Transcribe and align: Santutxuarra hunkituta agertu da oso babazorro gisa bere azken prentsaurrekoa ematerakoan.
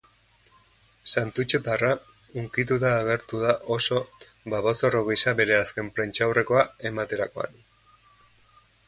Santutxuarra 1.19 1.91
hunkituta 2.41 2.93
agertu 3.01 3.41
da 3.43 3.51
oso 3.75 3.99
babazorro 4.55 5.03
gisa 5.11 5.35
bere 5.41 5.59
azken 5.59 5.93
prentsaurrekoa 5.99 6.65
ematerakoan. 6.93 7.63